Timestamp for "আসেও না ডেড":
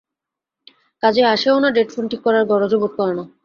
1.33-1.89